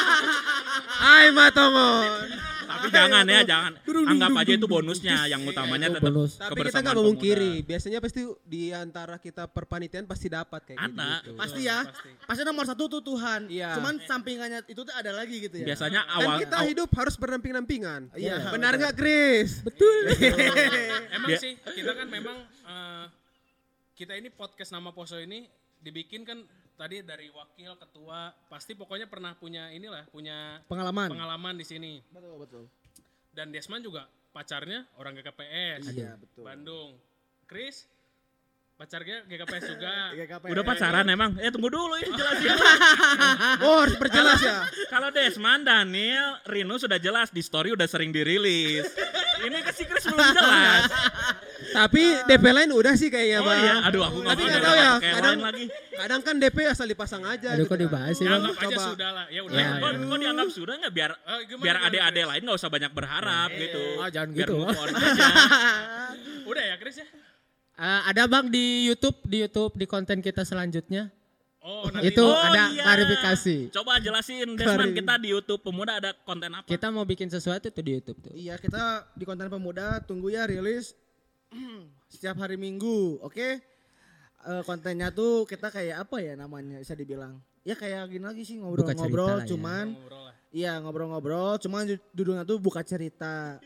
Hai 1.04 1.30
Matongon. 1.30 2.26
Tapi 2.72 2.88
jangan 2.90 3.24
ya, 3.25 3.42
jangan. 3.44 3.72
Anggap 3.82 4.30
aja 4.38 4.51
itu 4.54 4.68
bonusnya. 4.68 5.18
Yang 5.25 5.42
utamanya 5.50 5.88
Itu 5.88 5.96
tetap 5.98 6.06
bonus. 6.08 6.32
Tapi 6.36 6.60
kita 6.63 6.80
nggak 6.80 6.98
memungkiri. 6.98 7.54
Biasanya 7.62 8.00
pasti 8.00 8.22
di 8.44 8.63
antara 8.72 9.16
kita 9.18 9.48
perpanitian 9.48 10.06
pasti 10.06 10.28
dapat 10.28 10.62
kayak 10.63 10.80
Ada. 10.80 11.10
gitu. 11.22 11.32
Pasti 11.36 11.62
ya. 11.63 11.80
Pasti. 11.84 12.10
Pasti 12.24 12.42
nomor 12.42 12.66
satu 12.66 12.84
tuh 12.88 13.01
Tuhan. 13.01 13.48
Iya. 13.48 13.75
Cuman 13.75 13.94
sampingannya 14.01 14.60
itu 14.66 14.82
tuh 14.82 14.94
ada 14.94 15.12
lagi 15.12 15.36
gitu 15.42 15.56
ya. 15.60 15.66
Biasanya 15.70 16.01
Dan 16.01 16.16
awal 16.18 16.36
kita 16.40 16.58
aw- 16.58 16.68
hidup 16.68 16.90
harus 16.94 17.16
berdamping-dampingan. 17.16 18.01
Iya. 18.13 18.50
Benar 18.50 18.74
nggak 18.78 18.96
Chris? 18.96 19.62
Betul. 19.62 20.04
Emang 21.16 21.30
Dia- 21.30 21.42
sih 21.42 21.54
kita 21.58 21.92
kan 21.92 22.08
memang 22.08 22.38
eh, 22.46 23.06
kita 23.94 24.16
ini 24.16 24.30
podcast 24.30 24.72
nama 24.72 24.90
Poso 24.90 25.16
ini 25.16 25.46
dibikin 25.78 26.22
kan 26.22 26.42
tadi 26.82 27.06
dari 27.06 27.30
wakil 27.30 27.78
ketua 27.78 28.34
pasti 28.50 28.74
pokoknya 28.74 29.06
pernah 29.06 29.38
punya 29.38 29.70
inilah 29.70 30.10
punya 30.10 30.58
Pengalaman. 30.66 31.14
pengalaman 31.14 31.54
di 31.54 31.62
sini 31.62 32.02
Betul, 32.10 32.42
betul. 32.42 32.64
dan 33.32 33.54
Desman 33.54 33.80
juga 33.80 34.10
pacarnya 34.34 34.90
orang 34.98 35.14
GKPS 35.14 35.94
Iya, 35.94 36.18
betul. 36.18 36.42
Bandung 36.42 36.98
Chris 37.46 37.86
pacarnya 38.74 39.22
GKPS 39.24 39.66
juga 39.70 39.94
udah 40.58 40.64
pacaran 40.66 41.06
emang? 41.06 41.38
Eh 41.38 41.54
tunggu 41.54 41.70
dulu 41.70 41.94
ini 41.96 42.10
jelasin. 42.10 42.50
Oh 43.62 43.86
harus 43.86 43.94
perjelas 43.94 44.42
ya. 44.42 44.66
Kalau 44.90 45.14
Desman, 45.14 45.62
Daniel, 45.62 46.42
Rino 46.50 46.82
sudah 46.82 46.98
jelas 46.98 47.30
di 47.30 47.46
story 47.46 47.70
udah 47.70 47.86
sering 47.86 48.10
dirilis. 48.10 48.90
Ini 49.38 49.58
ke 49.62 49.70
si 49.70 49.86
Chris 49.86 50.10
belum 50.10 50.18
jelas. 50.18 50.90
Tapi 51.72 52.01
DP 52.25 52.46
lain 52.48 52.70
udah 52.70 52.94
sih 52.94 53.08
kayaknya 53.08 53.40
Oh 53.40 53.46
bang. 53.46 53.60
iya, 53.60 53.74
aduh 53.82 54.01
aku 54.04 54.18
nggak 54.20 54.36
tahu 54.60 54.75
ya. 54.75 54.92
Kadang 55.00 55.40
lagi. 55.40 55.66
kadang 55.94 56.22
kan 56.22 56.36
DP 56.38 56.58
asal 56.66 56.86
dipasang 56.86 57.24
aja. 57.24 57.48
Aduh 57.50 57.60
gitu 57.60 57.66
kok 57.66 57.74
kan. 57.74 57.82
dibahas 57.82 58.13
sih 58.13 58.24
ya, 58.24 58.30
bang? 58.30 58.40
anggap 58.42 58.56
aja 58.58 58.66
coba. 58.68 58.84
sudah 58.88 59.10
lah 59.12 59.25
ya 59.28 59.42
udah 59.42 59.56
Ya, 59.56 59.68
Kok, 59.74 59.92
kok 60.01 60.18
dianggap 60.18 60.48
sudah 60.50 60.74
nggak 60.78 60.94
biar 60.94 61.12
gimana, 61.42 61.62
biar 61.62 61.78
adik-adik 61.82 62.25
lain 62.28 62.42
nggak 62.44 62.58
usah 62.58 62.70
banyak 62.70 62.92
berharap 62.92 63.50
gitu. 63.54 63.84
Oh, 63.96 64.08
jangan 64.08 64.30
biar 64.30 64.48
gitu. 64.48 64.56
udah 66.46 66.63
ya 66.66 66.75
Chris 66.78 66.98
ya 66.98 67.08
Eh, 67.74 68.01
ada 68.06 68.30
bang 68.30 68.46
di 68.46 68.86
YouTube, 68.86 69.18
di 69.24 69.42
YouTube 69.42 69.74
di 69.74 69.86
konten 69.86 70.22
kita 70.22 70.44
selanjutnya. 70.44 71.10
oh 71.60 71.90
nanti 71.90 72.10
Itu 72.10 72.22
Oh, 72.22 72.38
ada 72.38 72.70
iya. 72.70 72.84
klarifikasi. 72.84 73.70
Coba 73.72 73.98
jelasin 73.98 74.54
Desman 74.54 74.94
kita 74.94 75.18
di 75.18 75.30
YouTube 75.30 75.62
pemuda 75.62 75.98
ada 75.98 76.13
konten 76.20 76.50
apa? 76.51 76.62
Kita 76.63 76.90
mau 76.90 77.01
bikin 77.04 77.25
sesuatu 77.28 77.66
tuh 77.68 77.82
di 77.82 77.96
YouTube 77.96 78.18
tuh. 78.20 78.34
Iya, 78.34 78.58
kita 78.58 79.10
di 79.12 79.24
konten 79.24 79.46
pemuda 79.48 79.98
tunggu 80.00 80.30
ya 80.30 80.46
rilis 80.46 80.94
setiap 82.08 82.38
hari 82.38 82.55
Minggu, 82.55 83.20
oke? 83.20 83.48
Eh, 84.41 84.62
kontennya 84.65 85.13
tuh 85.13 85.46
kita 85.46 85.70
kayak 85.70 86.01
apa 86.01 86.17
ya 86.17 86.34
namanya 86.34 86.81
bisa 86.81 86.98
dibilang? 86.98 87.38
Ya 87.62 87.77
kayak 87.77 88.10
gini 88.10 88.25
lagi 88.25 88.41
sih 88.41 88.58
ngobrol-ngobrol 88.58 89.38
ya. 89.38 89.48
cuman 89.48 89.86
iya 90.50 90.81
ngobrol-ngobrol 90.81 91.62
cuman 91.62 91.86
ju- 91.86 92.01
judulnya 92.12 92.41
tuh 92.41 92.58
buka 92.58 92.81
cerita. 92.81 93.62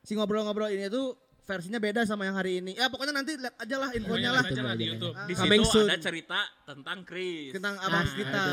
Si 0.00 0.14
ngobrol-ngobrol 0.14 0.70
ini 0.70 0.86
tuh 0.86 1.18
versinya 1.50 1.76
beda 1.76 2.00
sama 2.04 2.22
yang 2.22 2.34
hari 2.34 2.58
ini. 2.58 2.72
Ya 2.72 2.86
pokoknya 2.86 3.10
nanti 3.12 3.34
lihat 3.34 3.54
aja 3.56 3.76
lah 3.76 3.90
infonya 3.90 4.30
lah 4.30 4.40
Lihat 4.40 4.52
aja 4.52 4.62
lah 4.62 4.74
di. 4.74 4.84
YouTube 4.86 5.14
Di 5.20 5.34
Coming 5.34 5.62
situ 5.62 5.74
soon. 5.74 5.86
ada 5.86 5.98
cerita 5.98 6.38
tentang 6.64 6.98
Chris. 7.02 7.50
tentang 7.50 7.74
abang 7.76 8.06
kita. 8.08 8.44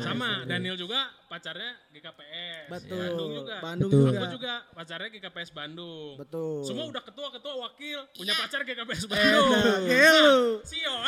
sama 0.00 0.44
Daniel 0.44 0.76
juga 0.76 1.00
pacarnya 1.24 1.72
GKPS 1.90 2.68
Betul. 2.68 3.00
Bandung 3.00 3.30
juga 3.34 3.54
Bandung 3.58 3.88
Betul. 3.88 4.04
Aku 4.04 4.12
juga. 4.12 4.28
juga 4.30 4.52
pacarnya 4.70 5.08
GKPS 5.10 5.50
Bandung. 5.50 6.12
Betul. 6.18 6.60
Semua 6.62 6.84
udah 6.86 7.02
ketua 7.02 7.28
ketua 7.30 7.54
wakil 7.58 7.98
punya 8.12 8.34
pacar 8.34 8.60
GKPS 8.62 9.02
Eh, 9.02 9.08
Bandung. 9.08 9.48
dah, 9.50 9.78
Gelu. 9.82 10.40
Sio. 10.62 10.96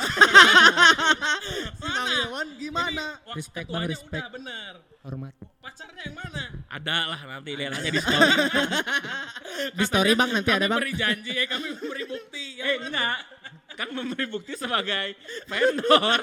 Si 1.74 1.82
Bang 1.82 2.08
Iwan 2.24 2.48
gimana? 2.56 3.04
Wah, 3.22 3.34
Respect, 3.34 3.68
Bang, 3.68 3.84
respect. 3.84 4.14
udah 4.14 4.30
bener. 4.30 4.72
Hormat. 5.02 5.34
Pacarnya 5.58 6.02
yang 6.02 6.16
mana? 6.16 6.44
Ada 6.75 6.97
lah 7.07 7.21
nanti 7.23 7.54
lihat 7.54 7.73
aja 7.78 7.87
di 7.87 8.00
story. 8.02 8.31
Di 9.78 9.85
story 9.87 10.12
bang 10.19 10.31
nanti 10.35 10.50
kami 10.50 10.59
ada 10.59 10.66
bang. 10.66 10.78
beri 10.83 10.95
janji, 10.99 11.31
eh 11.31 11.47
kami 11.47 11.71
memberi 11.71 12.04
bukti. 12.11 12.59
Yang 12.59 12.66
eh 12.66 12.76
enggak. 12.90 13.19
Kan 13.75 13.88
memberi 13.95 14.26
bukti 14.26 14.52
sebagai 14.59 15.14
vendor. 15.47 16.21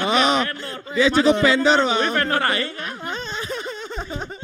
Oh, 0.00 0.40
vendor. 0.40 0.78
dia 0.96 1.06
cukup 1.12 1.36
vendor 1.44 1.78
bang. 1.84 2.12
vendor 2.16 2.40
aing 2.40 2.76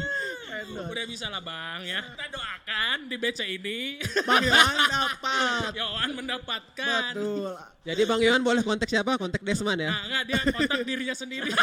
kan. 0.77 0.91
Udah 0.93 1.05
bisa 1.09 1.25
lah 1.27 1.41
bang 1.41 1.81
ya. 1.83 2.01
Kita 2.05 2.25
doakan 2.29 2.97
di 3.09 3.15
BC 3.17 3.39
ini. 3.57 3.79
Bang 4.21 4.43
Iwan 4.45 4.75
dapat. 4.93 5.71
Yohan 5.73 6.09
mendapatkan. 6.13 7.11
Betul. 7.17 7.53
Jadi 7.87 8.01
Bang 8.05 8.21
Iwan 8.21 8.41
boleh 8.45 8.61
kontak 8.61 8.87
siapa? 8.91 9.17
Kontak 9.17 9.41
Desman 9.41 9.79
ya. 9.81 9.89
Nah, 9.89 10.01
enggak 10.05 10.23
dia 10.29 10.39
kontak 10.53 10.79
dirinya 10.85 11.15
sendiri. 11.17 11.49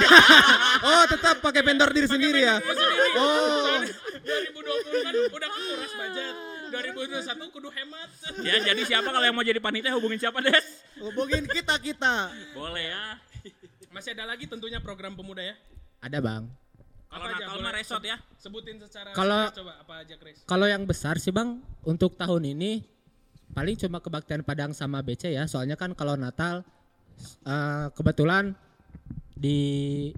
Oh 0.85 1.04
tetap 1.09 1.40
pakai 1.40 1.62
vendor 1.64 1.88
diri 1.94 2.04
sendiri 2.04 2.44
ya. 2.44 2.61
Diri 2.61 2.76
sendiri. 2.76 3.09
Oh. 3.16 3.64
Soalnya 3.64 3.92
2020 4.52 5.06
kan 5.06 5.12
udah 5.14 5.49
kuras 5.49 5.92
budget. 5.97 6.35
2021 6.75 7.54
kudu 7.54 7.68
hemat. 7.71 8.09
Ya 8.42 8.56
jadi 8.61 8.83
siapa 8.85 9.09
kalau 9.09 9.25
yang 9.25 9.37
mau 9.37 9.47
jadi 9.47 9.61
panitia 9.62 9.94
hubungin 9.94 10.18
siapa 10.18 10.42
Des? 10.42 10.66
Hubungin 10.99 11.47
kita-kita. 11.47 12.35
Boleh 12.52 12.90
ya. 12.90 13.04
Masih 13.94 14.11
ada 14.12 14.26
lagi 14.26 14.50
tentunya 14.50 14.83
program 14.83 15.14
pemuda 15.14 15.40
ya. 15.40 15.54
Ada 16.02 16.18
bang. 16.21 16.63
Kalau 17.14 17.26
nakal 17.30 17.59
mah 17.61 17.73
resort 17.73 18.02
ya. 18.02 18.16
Sebutin 18.35 18.76
secara 18.76 19.14
Kalau- 19.14 19.49
coba 19.49 19.73
apa 19.78 19.94
aja 20.02 20.14
Chris. 20.18 20.42
Kalau 20.42 20.66
yang 20.66 20.83
besar 20.83 21.16
sih 21.16 21.30
bang, 21.30 21.56
untuk 21.83 22.14
tahun 22.14 22.50
ini 22.50 22.83
paling 23.50 23.78
cuma 23.78 23.99
kebaktian 23.99 24.42
Padang 24.42 24.75
sama 24.75 24.99
BC 24.99 25.30
ya. 25.30 25.47
Soalnya 25.47 25.75
kan 25.75 25.94
kalau 25.94 26.14
Natal 26.14 26.66
eh, 27.44 27.87
kebetulan 27.92 28.59
di 29.33 30.11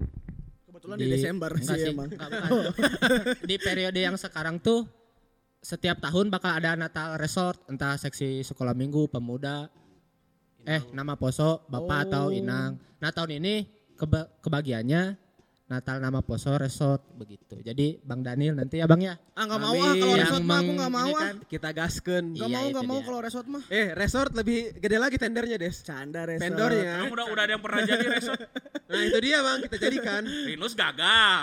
Kebetulan 0.65 0.97
di, 0.97 1.05
Desember 1.07 1.51
enggak 1.51 1.77
sih, 1.77 1.89
emang. 1.89 2.09
enggak, 2.09 2.29
bukan. 2.29 2.73
di 3.49 3.55
periode 3.57 3.99
yang 3.99 4.13
sekarang 4.13 4.57
tuh 4.57 4.85
setiap 5.57 5.97
tahun 5.97 6.29
bakal 6.29 6.53
ada 6.53 6.73
Natal 6.73 7.17
Resort, 7.17 7.59
entah 7.67 7.97
seksi 7.97 8.45
sekolah 8.45 8.71
minggu, 8.71 9.09
pemuda, 9.09 9.67
eh 10.63 10.85
nama 10.91 11.17
Poso, 11.17 11.65
Bapak 11.65 12.07
atau 12.07 12.29
Inang. 12.29 12.77
Nah 12.97 13.09
tahun 13.09 13.41
ini 13.41 13.65
keba- 13.93 14.29
kebagiannya 14.39 15.17
Natal 15.67 15.99
nama 15.99 16.23
Poso 16.23 16.55
Resort 16.55 17.03
begitu. 17.13 17.59
Jadi 17.59 17.99
Bang 17.99 18.23
Daniel 18.23 18.55
nanti 18.55 18.79
ya 18.79 18.87
Bang 18.87 19.03
ya. 19.03 19.19
Ah 19.35 19.43
nggak 19.43 19.59
mau 19.59 19.75
ah 19.75 19.93
kalau 19.93 20.15
resort 20.15 20.39
mah 20.41 20.55
aku 20.55 20.63
meng- 20.63 20.77
nggak 20.79 20.93
mau 20.93 21.03
ini 21.03 21.11
ah. 21.11 21.19
kan, 21.19 21.35
Kita 21.43 21.69
gasken. 21.71 22.23
Nggak 22.31 22.47
Iya, 22.47 22.55
mau 22.55 22.63
itu 22.63 22.71
nggak 22.71 22.87
mau 22.87 22.99
kalau 23.03 23.19
resort 23.19 23.47
mah. 23.47 23.63
Eh 23.67 23.87
resort 23.91 24.31
lebih 24.31 24.59
gede 24.73 24.95
lagi 24.95 25.19
tendernya 25.19 25.59
Des. 25.59 25.75
Canda 25.81 26.23
resort. 26.23 26.39
Vendornya. 26.41 26.93
Emang 26.97 27.11
udah 27.11 27.25
udah 27.27 27.43
ada 27.43 27.51
yang 27.51 27.59
pernah 27.61 27.81
jadi 27.83 28.07
resort. 28.07 28.39
Nah 28.87 29.03
itu 29.03 29.19
dia 29.19 29.43
bang 29.43 29.59
kita 29.59 29.75
jadikan. 29.77 30.23
Rinus 30.23 30.71
gagal. 30.71 31.41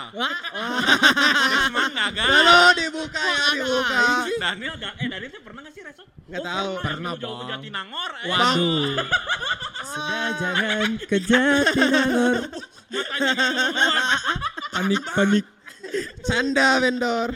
Desman 1.45 1.91
gagal. 1.93 2.25
Lalu 2.25 2.57
dibuka 2.75 3.21
ya 3.21 3.45
dibuka. 3.53 4.01
Daniel 4.41 4.73
eh 4.97 5.05
Daniel 5.05 5.29
tuh 5.29 5.41
pernah 5.45 5.61
gak 5.61 5.69
sih 5.71 5.85
resort? 5.85 6.09
Nggak 6.25 6.41
Oh, 6.41 6.45
tahu. 6.45 6.71
Pernah, 6.81 7.13
Jauh 7.15 7.37
ke. 7.37 7.45
Jatinangor. 7.47 8.11
eh. 8.15 8.27
Waduh. 8.27 8.85
Sudah 9.91 10.27
jangan 10.35 10.89
ke 10.99 11.17
Jatinangor. 11.21 12.35
Matanya. 12.85 13.33
Panik 14.71 15.03
panik. 15.07 15.45
Canda 16.21 16.69
vendor. 16.79 17.29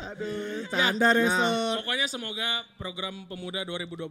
Aduh, 0.00 0.64
canda 0.66 1.12
resort. 1.12 1.84
Pokoknya 1.84 2.06
semoga 2.08 2.48
program 2.74 3.28
pemuda 3.28 3.60
2021 3.62 4.08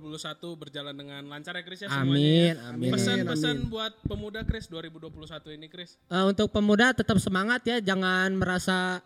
berjalan 0.54 0.94
dengan 0.94 1.26
lancar 1.26 1.58
ya 1.58 1.64
Chris 1.66 1.82
ya 1.82 1.90
semuanya. 1.90 2.14
Amin, 2.14 2.54
amin. 2.62 2.92
Pesan-pesan 2.94 3.58
buat 3.68 3.98
pemuda 4.06 4.46
Chris 4.46 4.70
2021 4.70 5.10
ini 5.50 5.66
Chris. 5.66 5.98
Eh, 6.06 6.24
untuk 6.24 6.54
pemuda 6.54 6.94
tetap 6.94 7.18
semangat 7.18 7.66
ya, 7.66 7.82
jangan 7.82 8.30
merasa 8.32 9.02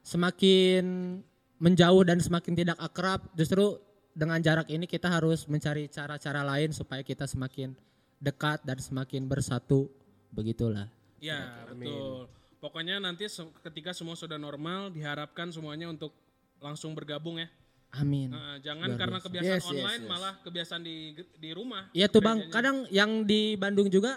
semakin 0.00 1.20
menjauh 1.58 2.02
dan 2.02 2.16
semakin 2.16 2.52
tidak 2.56 2.80
akrab. 2.80 3.20
Justru 3.34 3.76
dengan 4.12 4.38
jarak 4.38 4.68
ini 4.68 4.84
kita 4.84 5.08
harus 5.08 5.48
mencari 5.48 5.88
cara-cara 5.88 6.44
lain 6.44 6.70
supaya 6.70 7.00
kita 7.00 7.24
semakin 7.24 7.72
dekat 8.20 8.60
dan 8.62 8.78
semakin 8.78 9.24
bersatu. 9.26 9.88
Begitulah. 10.32 10.88
Ya, 11.20 11.66
betul. 11.68 12.28
Pokoknya 12.56 13.02
nanti 13.02 13.26
se- 13.26 13.52
ketika 13.66 13.90
semua 13.92 14.14
sudah 14.14 14.38
normal 14.38 14.88
diharapkan 14.94 15.50
semuanya 15.50 15.90
untuk 15.90 16.14
langsung 16.62 16.94
bergabung 16.94 17.42
ya. 17.42 17.50
Amin. 17.92 18.32
Nah, 18.32 18.56
jangan 18.64 18.88
Luar 18.88 19.00
karena 19.04 19.18
biasa. 19.20 19.26
kebiasaan 19.28 19.52
Yes, 19.52 19.60
yes, 19.60 19.68
online 19.68 20.02
yes. 20.02 20.08
malah 20.08 20.32
kebiasaan 20.40 20.82
di 20.82 20.96
di 21.36 21.50
rumah. 21.52 21.92
Iya 21.92 22.08
tuh 22.08 22.24
bang, 22.24 22.48
kadang 22.48 22.88
yang 22.88 23.28
di 23.28 23.52
Bandung 23.60 23.92
juga, 23.92 24.16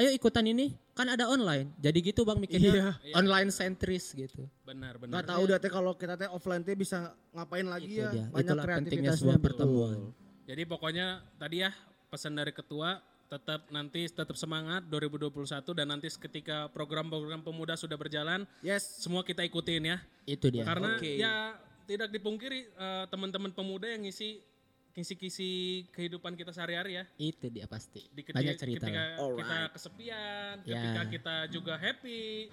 ayo 0.00 0.08
ikutan 0.10 0.42
ini, 0.42 0.72
kan 0.90 1.04
ada 1.06 1.28
online. 1.28 1.68
Jadi 1.76 1.98
gitu 2.02 2.24
bang 2.24 2.36
mikirnya 2.36 2.96
online 3.12 3.48
sentris 3.48 4.10
gitu. 4.10 4.48
benar 4.64 4.96
benar. 4.96 5.20
Nggak 5.20 5.26
tahu 5.28 5.42
dah 5.44 5.58
teh 5.58 5.68
kalau 5.68 5.92
kita 5.92 6.16
teh 6.16 6.26
offline 6.26 6.60
teh 6.60 6.72
bisa 6.72 7.12
ngapain 7.30 7.64
lagi 7.64 7.92
Itu 7.92 8.00
ya. 8.00 8.10
dia. 8.10 8.24
Banyak 8.26 8.40
Itulah 8.46 8.64
pentingnya 8.64 8.80
kreativitasnya. 9.12 9.20
sebuah 9.20 9.38
pertemuan. 9.38 9.98
Jadi 10.44 10.62
pokoknya 10.64 11.06
tadi 11.36 11.56
ya 11.60 11.70
pesan 12.08 12.32
dari 12.32 12.50
ketua 12.50 12.98
tetap 13.26 13.70
nanti 13.70 14.02
tetap 14.04 14.34
semangat 14.34 14.82
2021 14.86 15.30
dan 15.70 15.86
nanti 15.86 16.10
ketika 16.10 16.66
program-program 16.68 17.38
pemuda 17.40 17.78
sudah 17.78 17.94
berjalan 17.94 18.42
Yes. 18.58 18.98
semua 18.98 19.22
kita 19.22 19.44
ikutin 19.44 19.86
ya. 19.86 19.98
Itu 20.24 20.50
dia. 20.50 20.66
Karena 20.66 20.98
ya 20.98 21.54
tidak 21.84 22.10
dipungkiri 22.10 22.66
eh, 22.66 23.04
teman-teman 23.06 23.50
pemuda 23.50 23.86
yang 23.86 24.02
ngisi 24.02 24.42
kisi-kisi 24.90 25.50
kehidupan 25.90 26.34
kita 26.34 26.50
sehari-hari 26.50 26.98
ya. 26.98 27.04
Itu 27.16 27.46
dia 27.48 27.66
pasti. 27.66 28.06
Di 28.10 28.22
Banyak 28.26 28.56
cerita. 28.58 28.86
ketika 28.86 29.02
lah. 29.16 29.36
kita 29.36 29.58
kesepian, 29.72 30.54
Ya. 30.66 30.74
ketika 30.76 31.02
kita 31.06 31.34
juga 31.48 31.74
happy, 31.78 32.50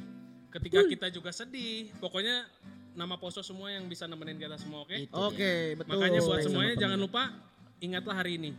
ketika 0.54 0.80
kita 0.86 1.08
juga 1.10 1.30
sedih. 1.34 1.90
Pokoknya 1.98 2.46
nama 2.94 3.18
Poso 3.18 3.42
semua 3.42 3.70
yang 3.70 3.86
bisa 3.86 4.06
nemenin 4.06 4.38
kita 4.38 4.58
semua, 4.58 4.82
oke? 4.82 4.96
Itu 4.96 5.14
Oke, 5.14 5.76
betul. 5.76 5.98
Makanya 5.98 6.20
buat 6.24 6.40
semuanya 6.42 6.76
jangan 6.78 6.98
lupa 6.98 7.24
ingatlah 7.78 8.16
hari 8.18 8.42
ini. 8.42 8.52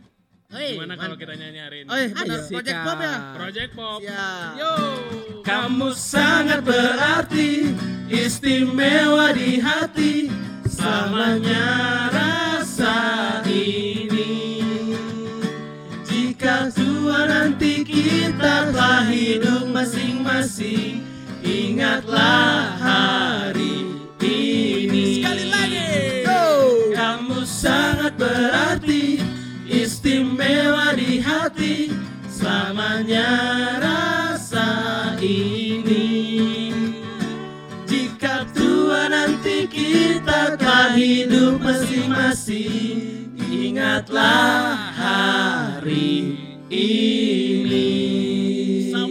Hei, 0.49 0.73
Gimana 0.81 0.97
kalau 0.97 1.13
kita 1.13 1.37
nyanyi 1.37 1.59
hari 1.61 1.77
ini? 1.85 1.89
Eh, 1.93 2.07
benar. 2.09 2.25
Ayo. 2.25 2.49
Project 2.49 2.79
Pop 2.81 2.97
ya. 2.97 3.15
Project 3.37 3.71
Pop. 3.77 3.99
Siap. 4.01 4.51
Yo. 4.57 4.73
Kamu 5.45 5.89
sangat 5.93 6.59
berarti 6.65 7.69
Istimewa 8.09 9.29
di 9.29 9.61
hati 9.61 10.25
Selamanya 10.65 11.61
rasa 12.89 13.45
ini. 13.45 14.63
Jika 16.09 16.73
tua 16.73 17.29
nanti 17.29 17.85
kita 17.85 18.73
telah 18.73 19.05
hidup 19.05 19.69
masing-masing 19.69 21.05
Ingatlah 21.39 22.75
hari 22.81 23.78
hidup 40.95 41.61
masing-masing 41.61 43.29
Ingatlah 43.49 44.93
hari 44.93 46.37
ini 46.69 47.89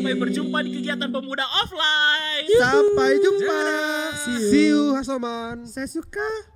Sampai 0.09 0.15
berjumpa 0.15 0.63
di 0.65 0.71
kegiatan 0.79 1.11
pemuda 1.11 1.45
offline. 1.45 2.49
Sampai 2.49 3.19
jumpa. 3.21 3.61
See 4.25 4.71
you 4.73 4.95
Hasoman. 4.97 5.69
Saya 5.69 5.85
suka. 5.85 6.48